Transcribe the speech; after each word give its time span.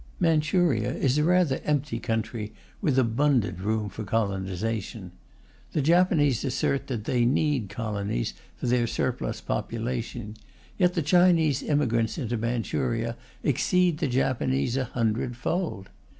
Manchuria 0.19 0.91
is 0.95 1.19
a 1.19 1.23
rather 1.23 1.61
empty 1.63 1.99
country, 1.99 2.53
with 2.81 2.97
abundant 2.97 3.59
room 3.59 3.87
for 3.87 4.03
colonization. 4.03 5.11
The 5.73 5.81
Japanese 5.83 6.43
assert 6.43 6.87
that 6.87 7.03
they 7.03 7.23
need 7.23 7.69
colonies 7.69 8.33
for 8.55 8.65
their 8.65 8.87
surplus 8.87 9.41
population, 9.41 10.37
yet 10.79 10.95
the 10.95 11.03
Chinese 11.03 11.61
immigrants 11.61 12.17
into 12.17 12.35
Manchuria 12.37 13.15
exceed 13.43 13.99
the 13.99 14.07
Japanese 14.07 14.75
a 14.75 14.85
hundredfold. 14.85 15.89